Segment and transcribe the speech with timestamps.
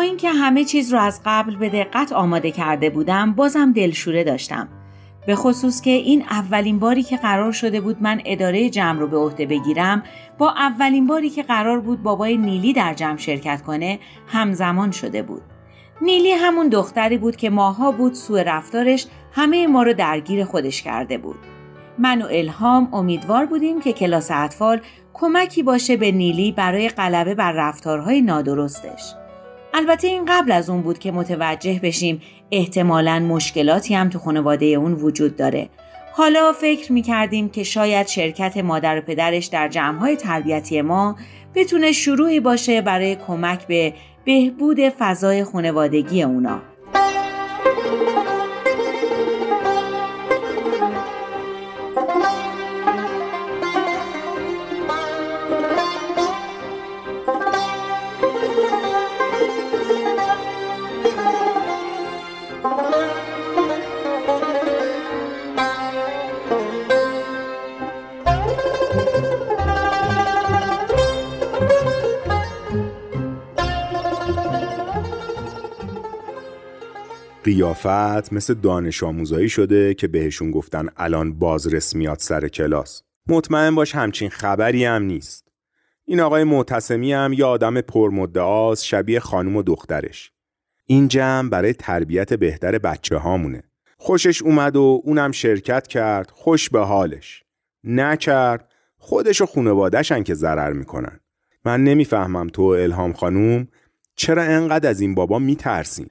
[0.00, 4.68] اینکه همه چیز رو از قبل به دقت آماده کرده بودم بازم دلشوره داشتم.
[5.26, 9.16] به خصوص که این اولین باری که قرار شده بود من اداره جمع رو به
[9.16, 10.02] عهده بگیرم
[10.38, 15.42] با اولین باری که قرار بود بابای نیلی در جمع شرکت کنه همزمان شده بود.
[16.02, 21.18] نیلی همون دختری بود که ماها بود سوء رفتارش همه ما رو درگیر خودش کرده
[21.18, 21.38] بود.
[21.98, 24.80] من و الهام امیدوار بودیم که کلاس اطفال
[25.14, 29.14] کمکی باشه به نیلی برای غلبه بر رفتارهای نادرستش.
[29.74, 32.20] البته این قبل از اون بود که متوجه بشیم
[32.52, 35.68] احتمالا مشکلاتی هم تو خانواده اون وجود داره.
[36.12, 41.16] حالا فکر می کردیم که شاید شرکت مادر و پدرش در جمعهای تربیتی ما
[41.54, 46.69] بتونه شروعی باشه برای کمک به بهبود فضای خانوادگی اونا.
[77.50, 83.02] قیافت مثل دانش آموزایی شده که بهشون گفتن الان باز میاد سر کلاس.
[83.26, 85.48] مطمئن باش همچین خبری هم نیست.
[86.04, 90.32] این آقای معتصمی هم یه آدم پرمدعاست شبیه خانم و دخترش.
[90.86, 93.62] این جمع برای تربیت بهتر بچه هامونه
[93.98, 97.44] خوشش اومد و اونم شرکت کرد خوش به حالش.
[97.84, 101.20] نکرد خودش و خونوادهشن که ضرر می‌کنن.
[101.64, 103.68] من نمی‌فهمم تو الهام خانوم
[104.16, 106.06] چرا انقدر از این بابا میترسین.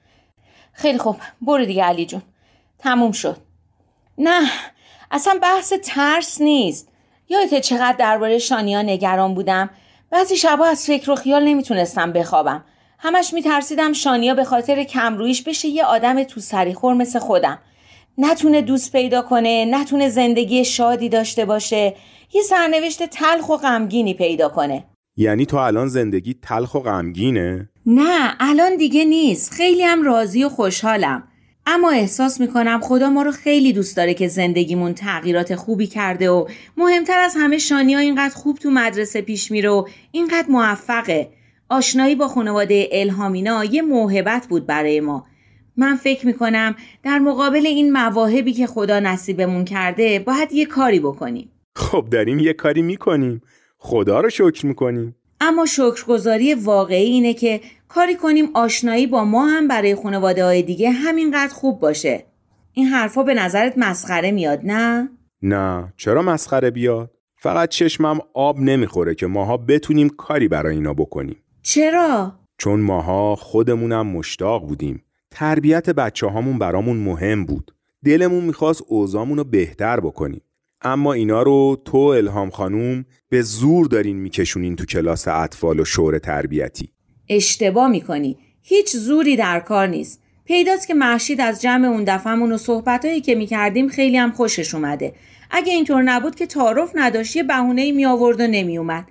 [0.80, 1.16] خیلی خوب.
[1.40, 2.22] برو دیگه علی جون.
[2.78, 3.36] تموم شد.
[4.18, 4.50] نه
[5.10, 6.88] اصلا بحث ترس نیست.
[7.28, 9.70] یادت چقدر درباره شانیا نگران بودم؟
[10.10, 12.64] بعضی شبا از فکر و خیال نمی‌تونستم بخوابم.
[12.98, 17.58] همش میترسیدم شانیا به خاطر کمرویش بشه یه آدم تو سریخور مثل خودم.
[18.18, 21.94] نتونه دوست پیدا کنه نتونه زندگی شادی داشته باشه
[22.32, 24.84] یه سرنوشت تلخ و غمگینی پیدا کنه.
[25.16, 29.52] یعنی تو الان زندگی تلخ و غمگینه؟ نه الان دیگه نیست.
[29.52, 31.22] خیلی هم راضی و خوشحالم.
[31.66, 36.48] اما احساس می‌کنم خدا ما رو خیلی دوست داره که زندگیمون تغییرات خوبی کرده و
[36.76, 41.30] مهمتر از همه شانیا اینقدر خوب تو مدرسه پیش میره و اینقدر موفقه.
[41.68, 45.26] آشنایی با خانواده الهامینا یه موهبت بود برای ما.
[45.76, 51.50] من فکر می‌کنم در مقابل این مواهبی که خدا نصیبمون کرده باید یه کاری بکنیم.
[51.76, 53.40] خب داریم یه کاری می‌کنیم.
[53.82, 59.68] خدا رو شکر می‌کنیم اما شکرگزاری واقعی اینه که کاری کنیم آشنایی با ما هم
[59.68, 62.24] برای خانواده های دیگه همینقدر خوب باشه
[62.72, 65.08] این حرفا به نظرت مسخره میاد نه؟
[65.42, 71.36] نه چرا مسخره بیاد؟ فقط چشمم آب نمی‌خوره که ماها بتونیم کاری برای اینا بکنیم
[71.62, 77.74] چرا؟ چون ماها خودمونم مشتاق بودیم تربیت بچه هامون برامون مهم بود
[78.04, 80.42] دلمون می‌خواست اوزامون رو بهتر بکنیم
[80.82, 86.18] اما اینا رو تو الهام خانوم به زور دارین میکشونین تو کلاس اطفال و شور
[86.18, 86.90] تربیتی.
[87.28, 88.38] اشتباه می‌کنی.
[88.62, 90.22] هیچ زوری در کار نیست.
[90.44, 95.14] پیداست که محشید از جمع اون دفعمون و صحبتهایی که می‌کردیم خیلی هم خوشش اومده.
[95.50, 99.04] اگه اینطور نبود که تعارف نداشت یه بهونه می آورد و نمی اومد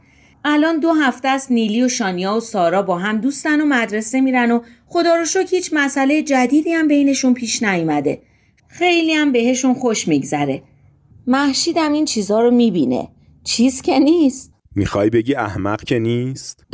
[0.46, 4.52] الان دو هفته است نیلی و شانیا و سارا با هم دوستن و مدرسه میرن
[4.52, 8.22] و خدا رو شکر هیچ مسئله جدیدی هم بینشون پیش نیومده.
[8.68, 10.62] خیلی هم بهشون خوش میگذره.
[11.30, 13.08] محشیدم این چیزها رو می‌بینه.
[13.44, 14.54] چیز که نیست.
[14.76, 16.66] می‌خوای بگی احمق که نیست؟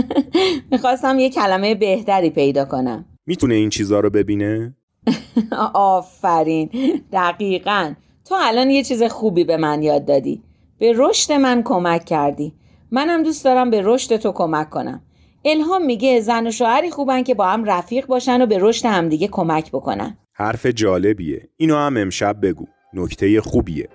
[0.72, 3.04] می‌خواستم یه کلمه بهتری پیدا کنم.
[3.26, 4.76] می‌تونه این چیزها رو ببینه؟
[5.74, 6.70] آفرین.
[7.12, 7.94] دقیقا.
[8.24, 10.42] تو الان یه چیز خوبی به من یاد دادی.
[10.78, 12.52] به رشد من کمک کردی.
[12.90, 15.02] منم دوست دارم به رشد تو کمک کنم.
[15.44, 19.28] الهام میگه زن و شوهری خوبن که با هم رفیق باشن و به رشد همدیگه
[19.28, 20.18] کمک بکنن.
[20.32, 21.48] حرف جالبیه.
[21.56, 22.66] اینو هم امشب بگو.
[22.94, 23.88] نکته خوبیه.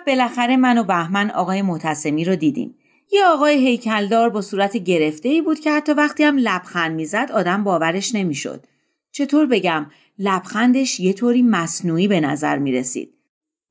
[0.00, 2.74] شب بالاخره من و بهمن آقای معتصمی رو دیدیم.
[3.12, 7.64] یه آقای هیکلدار با صورت گرفته ای بود که حتی وقتی هم لبخند می‌زد آدم
[7.64, 8.66] باورش نمی‌شد.
[9.12, 9.86] چطور بگم
[10.18, 13.14] لبخندش یه طوری مصنوعی به نظر می رسید.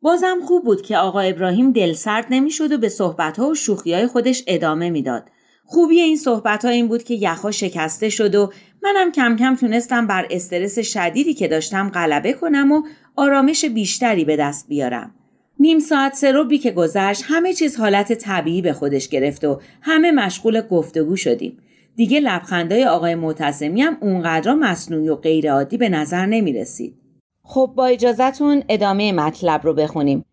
[0.01, 4.89] بازم خوب بود که آقا ابراهیم دلسرد نمی‌شد و به صحبتها و شوخیهای خودش ادامه
[4.89, 5.29] می‌داد.
[5.65, 8.51] خوبی این صحبت ها این بود که یخها شکسته شد و
[8.83, 12.83] منم کم کم تونستم بر استرس شدیدی که داشتم غلبه کنم و
[13.15, 15.15] آرامش بیشتری به دست بیارم.
[15.61, 20.61] نیم ساعت سروبی که گذشت همه چیز حالت طبیعی به خودش گرفت و همه مشغول
[20.61, 21.57] گفتگو شدیم.
[21.95, 26.95] دیگه لبخندای آقای معتصمی هم اونقدر مصنوعی و غیرعادی به نظر نمی رسید.
[27.43, 30.25] خب با اجازهتون ادامه مطلب رو بخونیم.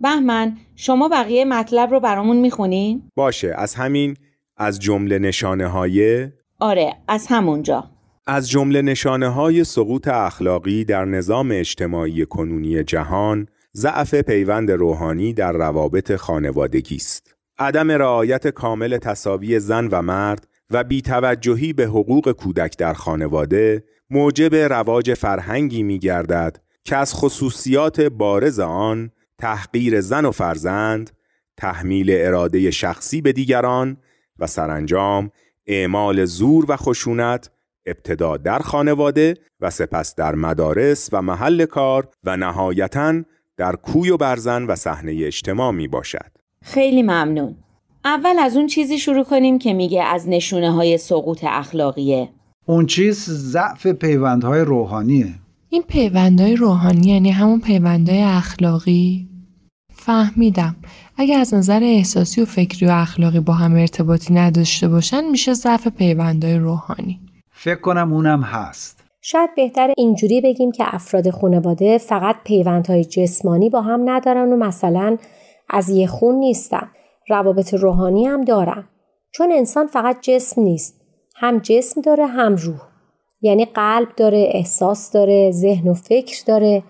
[0.00, 4.16] بهمن شما بقیه مطلب رو برامون می‌خونیم؟ باشه از همین
[4.56, 6.28] از جمله نشانه های
[6.60, 7.90] آره از همونجا
[8.26, 15.52] از جمله نشانه های سقوط اخلاقی در نظام اجتماعی کنونی جهان ضعف پیوند روحانی در
[15.52, 17.34] روابط خانوادگی است.
[17.58, 24.54] عدم رعایت کامل تصاوی زن و مرد و بیتوجهی به حقوق کودک در خانواده موجب
[24.54, 31.10] رواج فرهنگی می گردد که از خصوصیات بارز آن تحقیر زن و فرزند،
[31.56, 33.96] تحمیل اراده شخصی به دیگران
[34.38, 35.30] و سرانجام
[35.66, 37.50] اعمال زور و خشونت
[37.86, 43.22] ابتدا در خانواده و سپس در مدارس و محل کار و نهایتا
[43.56, 46.30] در کوی و برزن و صحنه اجتماع می باشد.
[46.62, 47.56] خیلی ممنون.
[48.04, 52.28] اول از اون چیزی شروع کنیم که میگه از نشونه های سقوط اخلاقیه.
[52.66, 55.34] اون چیز ضعف پیوندهای روحانیه.
[55.68, 59.28] این پیوندهای روحانی یعنی همون پیوندهای اخلاقی؟
[59.94, 60.76] فهمیدم.
[61.16, 65.88] اگر از نظر احساسی و فکری و اخلاقی با هم ارتباطی نداشته باشن میشه ضعف
[65.88, 67.20] پیوندهای روحانی.
[67.50, 69.03] فکر کنم اونم هست.
[69.26, 75.16] شاید بهتر اینجوری بگیم که افراد خانواده فقط پیوندهای جسمانی با هم ندارن و مثلا
[75.70, 76.90] از یه خون نیستن.
[77.28, 78.88] روابط روحانی هم دارن.
[79.30, 81.00] چون انسان فقط جسم نیست.
[81.36, 82.80] هم جسم داره هم روح.
[83.40, 86.82] یعنی قلب داره، احساس داره، ذهن و فکر داره.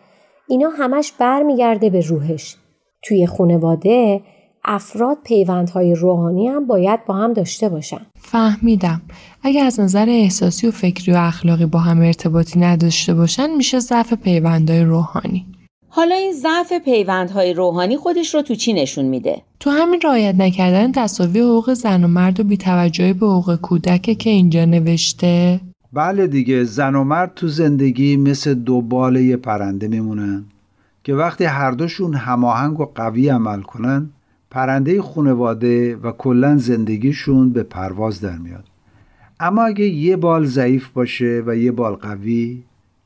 [0.49, 2.57] اینا همش برمیگرده به روحش.
[3.03, 4.21] توی خانواده
[4.65, 8.07] افراد پیوندهای روحانی هم باید با هم داشته باشن.
[8.17, 9.03] فهمیدم.
[9.47, 14.13] اگر از نظر احساسی و فکری و اخلاقی با هم ارتباطی نداشته باشن میشه ضعف
[14.13, 15.47] پیوندهای روحانی.
[15.89, 20.93] حالا این ضعف پیوندهای روحانی خودش رو تو چی نشون میده؟ تو همین رعایت نکردن
[20.93, 25.61] تصاوی حقوق زن و مرد و بیتوجهی به حقوق کودک که اینجا نوشته؟
[25.93, 30.45] بله دیگه زن و مرد تو زندگی مثل دو باله پرنده میمونن
[31.05, 34.11] که وقتی هر دوشون هماهنگ و قوی عمل کنن
[34.51, 38.74] پرنده خونواده و کلا زندگیشون به پرواز در میاد
[39.41, 42.63] اما اگه یه بال ضعیف باشه و یه بال قوی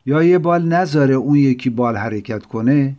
[0.07, 2.97] یا یه بال نذاره اون یکی بال حرکت کنه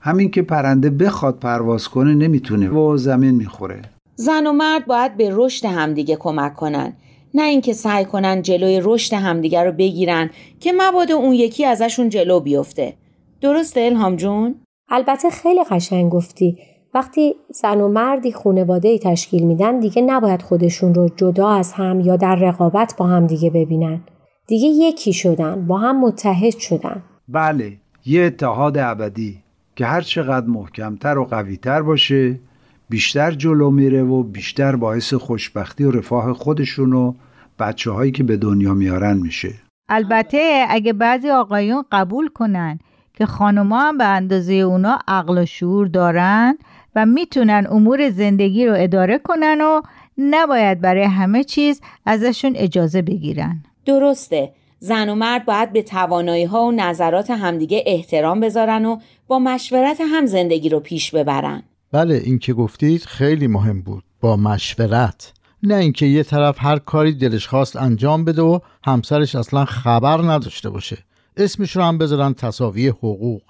[0.00, 3.82] همین که پرنده بخواد پرواز کنه نمی‌تونه و زمین می‌خوره.
[4.14, 6.92] زن و مرد باید به رشد همدیگه کمک کنن.
[7.34, 10.30] نه اینکه سعی کنن جلوی رشد همدیگه رو بگیرن
[10.60, 12.94] که مبادا اون یکی ازشون جلو بیفته.
[13.40, 14.54] درسته الهام جون؟
[14.88, 16.58] البته خیلی قشنگ گفتی.
[16.94, 22.00] وقتی زن و مردی خونواده ای تشکیل میدن دیگه نباید خودشون رو جدا از هم
[22.00, 24.00] یا در رقابت با هم دیگه ببینن.
[24.46, 27.02] دیگه یکی شدن با هم متحد شدن.
[27.28, 27.72] بله
[28.06, 29.38] یه اتحاد ابدی
[29.76, 32.40] که هر چقدر محکمتر و قویتر باشه
[32.88, 37.14] بیشتر جلو میره و بیشتر باعث خوشبختی و رفاه خودشون و
[37.58, 39.54] بچه هایی که به دنیا میارن میشه.
[39.88, 42.78] البته اگه بعضی آقایون قبول کنن
[43.14, 46.58] که خانوما هم به اندازه اونا عقل و شعور دارن
[46.94, 49.80] و می‌تونن امور زندگی رو اداره کنن و
[50.18, 53.62] نباید برای همه چیز ازشون اجازه بگیرن.
[53.84, 54.52] درسته.
[54.78, 60.00] زن و مرد باید به توانایی ها و نظرات همدیگه احترام بذارن و با مشورت
[60.00, 61.62] هم زندگی رو پیش ببرن.
[61.92, 64.04] بله این که گفتید خیلی مهم بود.
[64.20, 65.32] با مشورت.
[65.62, 70.70] نه اینکه یه طرف هر کاری دلش خواست انجام بده و همسرش اصلا خبر نداشته
[70.70, 70.98] باشه.
[71.36, 73.42] اسمش رو هم بذارن تصاوی حقوق.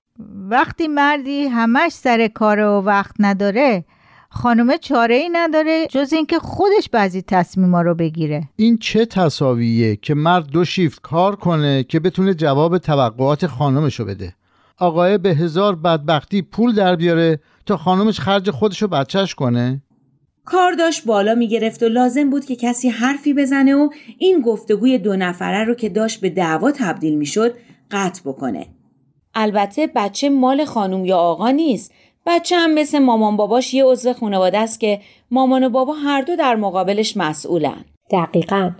[0.50, 3.84] وقتی مردی همش سر کار و وقت نداره
[4.30, 8.48] خانومه چاره ای نداره جز اینکه خودش بعضی تصمیما رو بگیره.
[8.56, 14.34] این چه تصاویه که مرد دو شیفت کار کنه که بتونه جواب توقعات خانمشو بده؟
[14.78, 19.82] آقای به هزار بدبختی پول در بیاره تا خانمش خرج خودشو بچهش کنه؟
[20.44, 25.16] کار داشت بالا می‌گرفت و لازم بود که کسی حرفی بزنه و این گفتگوی دو
[25.16, 27.54] نفره رو که داشت به دعوا تبدیل می‌شد
[27.90, 28.66] قطع بکنه.
[29.34, 31.92] البته بچه مال خانوم یا آقا نیست.
[32.26, 36.36] بچه هم مثل مامان باباش یه عضو خانواده است که مامان و بابا هر دو
[36.36, 37.84] در مقابلش مسئولن.
[38.10, 38.70] دقیقا.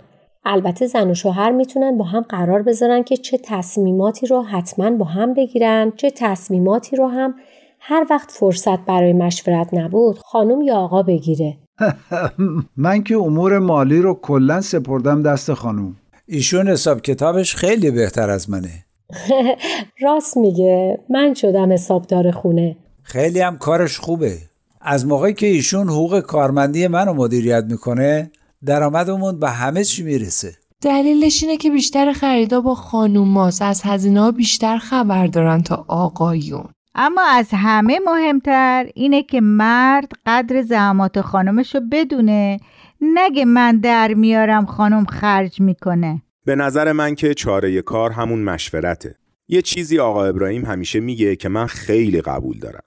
[0.45, 5.05] البته زن و شوهر می‌تونن با هم قرار بذارن که چه تصمیماتی رو حتما با
[5.05, 7.35] هم بگیرن چه تصمیماتی رو هم
[7.79, 11.57] هر وقت فرصت برای مشورت نبود خانم یا آقا بگیره.
[12.77, 15.95] من که امور مالی رو کلا سپردم دست خانم
[16.27, 18.85] ایشون حساب کتابش خیلی بهتر از منه.
[20.03, 20.99] راست میگه.
[21.09, 22.77] من شدم حسابدار خونه.
[23.03, 24.37] خیلی هم کارش خوبه.
[24.81, 28.31] از موقعی که ایشون حقوق کارمندی منو مدیریت می‌کنه
[28.65, 30.51] درآمدمون به همه چی می‌رسه.
[30.81, 36.65] دلیلش اینه که بیشتر خریدا با خانوماست از هزینه ها بیشتر خبر دارن تا آقایون.
[36.95, 42.59] اما از همه مهمتر اینه که مرد قدر زحمات خانمشو بدونه.
[43.01, 46.21] نگه من در میارم خانم خرج می‌کنه.
[46.45, 49.15] به نظر من که چاره کار همون مشورته.
[49.47, 52.83] یه چیزی آقا ابراهیم همیشه میگه که من خیلی قبول دارم.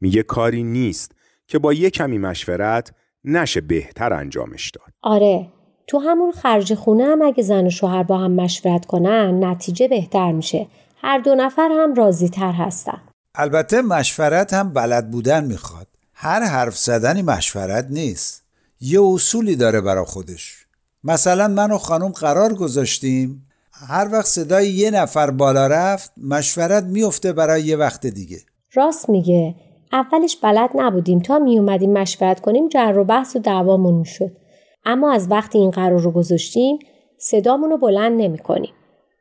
[0.00, 1.12] میگه کاری نیست
[1.46, 2.92] که با یه کمی مشورت
[3.24, 4.92] نشه بهتر انجامش داد.
[5.02, 5.48] آره
[5.86, 10.32] تو همون خرج خونه هم اگه زن و شوهر با هم مشورت کنن نتیجه بهتر
[10.32, 10.66] میشه.
[10.96, 13.00] هر دو نفر هم راضی تر هستن.
[13.34, 15.86] البته مشورت هم بلد بودن می‌خواد.
[16.14, 18.44] هر حرف زدنی مشورت نیست.
[18.80, 20.65] یه اصولی داره برا خودش.
[21.06, 23.46] مثلا من و خانم قرار گذاشتیم.
[23.72, 28.38] هر وقت صدای یه نفر بالا رفت مشورت میفته برای یه وقت دیگه.
[28.74, 29.54] راست میگه.
[29.92, 31.20] اولش بلد نبودیم.
[31.20, 34.36] تا می اومدیم مشورت کنیم جر و بحث و دعوامون شد
[34.84, 36.78] اما از وقتی این قرار رو گذاشتیم
[37.18, 38.72] صدامون رو بلند نمی کنیم.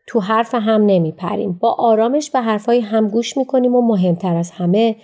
[0.08, 1.54] تو حرف هم نمی پریم.
[1.54, 4.96] با آرامش به حرفای هم گوش می کنیم و مهمتر از همه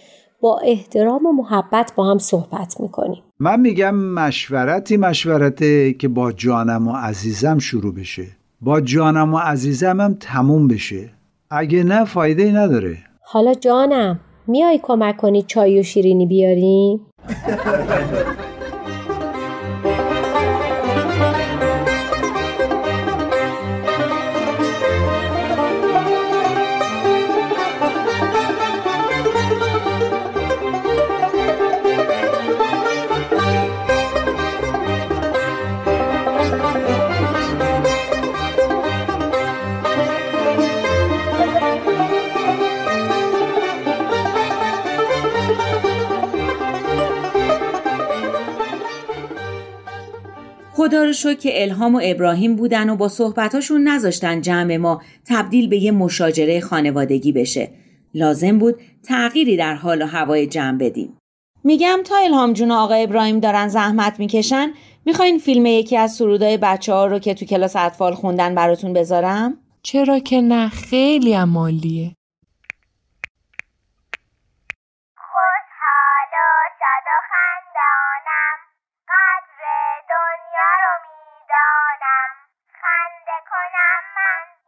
[0.41, 3.23] با احترام و محبت با هم صحبت می کنیم.
[3.39, 8.27] من میگم مشورتی مشورته که با جانم و عزیزم شروع بشه
[8.61, 11.09] با جانم و عزیزم هم تموم بشه
[11.49, 16.99] اگه نه فایده نداره حالا جانم میای کمک کنی چای و شیرینی بیاریم؟
[50.73, 55.67] خدا رو شکر که الهام و ابراهیم بودن و با صحبتاشون نذاشتن جمع ما تبدیل
[55.69, 57.69] به یه مشاجره خانوادگی بشه.
[58.13, 61.17] لازم بود تغییری در حال و هوای جمع بدیم.
[61.63, 64.71] میگم تا الهام جون و آقا ابراهیم دارن زحمت می‌کشن
[65.05, 69.57] می‌خواین فیلم یکی از سرودای بچه ها رو که تو کلاس اطفال خوندن براتون بذارم؟
[69.83, 72.11] چرا که نه خیلی عمالیه
[83.81, 84.60] 妈妈。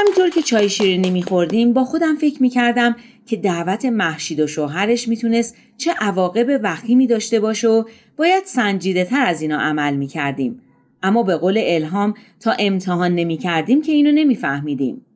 [0.00, 5.56] همینطور که چای شیرینی میخوردیم با خودم فکر می‌کردم که دعوت محشید و شوهرش می‌تونست
[5.76, 7.84] چه عواقب وخیمی داشته باشه و
[8.16, 10.60] باید سنجیده تر از اینا عمل می‌کردیم.
[11.02, 15.06] اما به قول الهام تا امتحان نمی‌کردیم که اینو نمیفهمیدیم.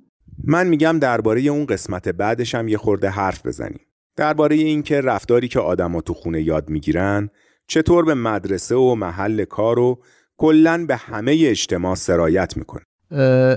[0.45, 3.81] من میگم درباره اون قسمت بعدش هم یه خورده حرف بزنیم.
[4.17, 7.31] درباره اینکه رفتاری که آدما تو خونه یاد می‌گیرن
[7.69, 10.03] چطور به مدرسه و محل کار و
[10.37, 12.83] کلا به همه اجتماع سرایت می‌کنه.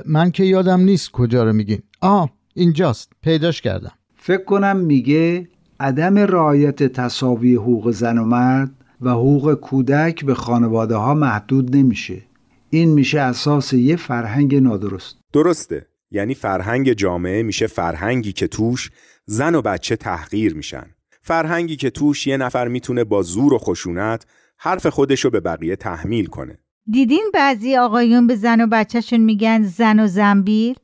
[0.05, 1.81] من که یادم نیست کجا رو میگین.
[2.01, 3.11] آه اینجاست.
[3.21, 3.91] پیداش کردم.
[4.15, 5.47] فکر کنم میگه
[5.79, 8.71] عدم رعایت تصاوی حقوق زن و مرد
[9.01, 12.21] و حقوق کودک به خانواده ها محدود نمیشه.
[12.69, 15.17] این میشه اساس یه فرهنگ نادرست.
[15.33, 15.87] درسته.
[16.11, 18.91] یعنی فرهنگ جامعه میشه فرهنگی که توش
[19.25, 20.85] زن و بچه تحقیر میشن.
[21.21, 24.25] فرهنگی که توش یه نفر می‌تونه با زور و خشونت
[24.57, 26.59] حرف خودشو به بقیه تحمیل کنه.
[26.91, 30.75] دیدین بعضی آقایون به زن و بچهشون میگن زن و زنبیل؟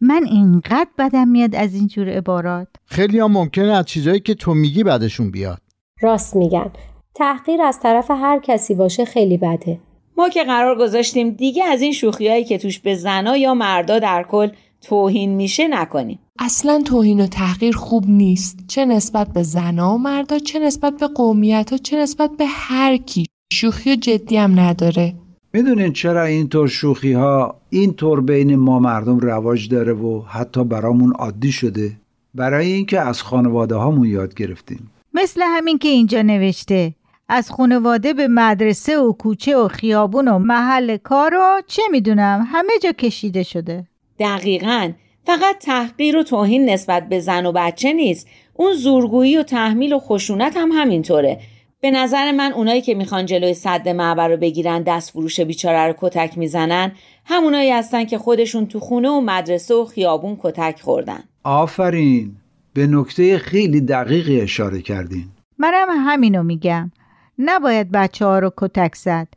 [0.00, 2.68] من اینقدر بدم میاد از این جور عبارات.
[2.84, 5.60] خیلی هم ممکنه از چیزایی که تو میگی بعدشون بیاد.
[6.00, 6.70] راست میگن.
[7.14, 9.80] تحقیر از طرف هر کسی باشه خیلی بده.
[10.16, 14.22] ما که قرار گذاشتیم دیگه از این شوخیایی که توش به زنا یا مردا در
[14.22, 14.48] کل
[14.80, 16.18] توهین میشه نکنیم.
[16.38, 18.58] اصلا توهین و تحقیر خوب نیست.
[18.68, 22.96] چه نسبت به زنها و مردا چه نسبت به قومیت ها چه نسبت به هر
[22.96, 23.26] کی.
[23.52, 25.14] شوخی و جدی هم نداره.
[25.52, 31.52] می‌دونین چرا اینطور شوخی ها اینطور بین ما مردم رواج داره و حتی برامون عادی
[31.52, 31.92] شده؟
[32.34, 34.90] برای اینکه از خانواده هامون یاد گرفتیم.
[35.14, 36.94] مثل همین که اینجا نوشته
[37.28, 42.72] از خانواده به مدرسه و کوچه و خیابون و محل کار و چه می‌دونم همه
[42.82, 43.86] جا کشیده شده.
[44.18, 44.92] دقیقا.
[45.24, 48.28] فقط تحقیر و توهین نسبت به زن و بچه نیست.
[48.54, 51.40] اون زورگویی و تحمیل و خشونت هم همینطوره.
[51.82, 55.94] به نظر من اونایی که می‌خوان جلوی صد معبر رو بگیرن دست فروش بیچاره رو
[55.98, 56.92] کتک می‌زنن
[57.24, 61.20] همونایی هستن که خودشون تو خونه و مدرسه و خیابون کتک خوردن.
[61.44, 62.36] آفرین.
[62.74, 65.24] به نکته خیلی دقیقی اشاره کردین.
[65.58, 66.92] منم همینو میگم.
[67.38, 69.28] نباید بچه ها رو کتک زد.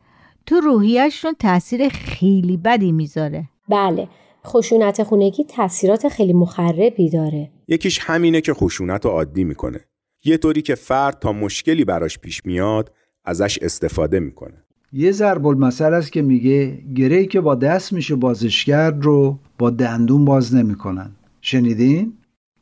[0.45, 3.43] تو روحیشون تاثیر خیلی بدی می‌ذاره.
[3.69, 4.07] بله
[4.45, 7.49] خشونت خونگی تاثیرات خیلی مخربی داره.
[7.67, 9.79] یکیش همینه که خشونت رو عادی می‌کنه.
[10.25, 12.91] یه طوری که فرد تا مشکلی براش پیش میاد
[13.25, 14.63] ازش استفاده می‌کنه.
[14.93, 19.69] یه ضرب المثل است که میگه گرهی که با دست میشه بازش کرد رو با
[19.69, 21.11] دندون باز نمی‌کنن.
[21.41, 22.13] شنیدین؟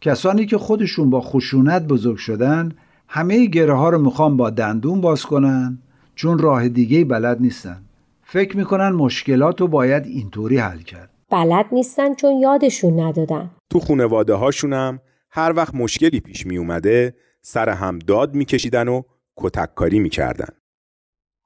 [0.02, 2.72] کسانی که خودشون با خشونت بزرگ شدن
[3.08, 5.78] همه گره ها رو می‌خوان با دندون باز کنن
[6.16, 7.82] چون راه دیگه بلد نیستن.
[8.24, 11.10] فکر می‌کنن مشکلات رو باید اینطوری حل کرد.
[11.32, 13.50] بلد نیستن چون یادشون ندادن.
[13.70, 15.00] تو خونواده هاشونم
[15.32, 19.02] هر وقت مشکلی پیش می اومده سر هم داد میکشیدن و
[19.38, 20.50] کتککاری می‌کردن.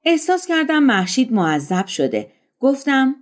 [0.05, 2.31] احساس کردم محشید معذب شده.
[2.59, 3.15] گفتم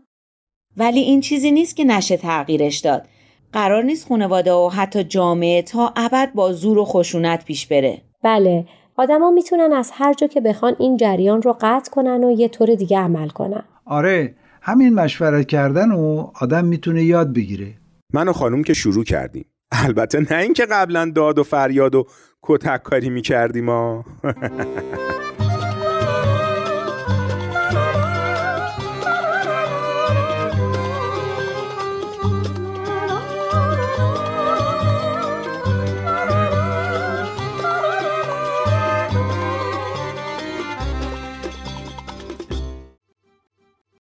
[0.77, 3.08] ولی این چیزی نیست که نشه تغییرش داد.
[3.53, 8.01] قرار نیست خانواده و حتی جامعه تا ابد با زور و خشونت پیش بره.
[8.24, 8.65] بله
[8.96, 12.75] آدما می‌تونن از هر جا که بخوان این جریان رو قطع کنن و یه طور
[12.75, 13.64] دیگه عمل کنن.
[13.86, 17.74] آره همین مشورت کردن و آدم می‌تونه یاد بگیره.
[18.14, 19.46] من و خانوم که شروع کردیم.
[19.74, 22.07] البته نه اینکه قبلا داد و فریاد و
[22.42, 24.05] کتک کاری می‌کردیم ها.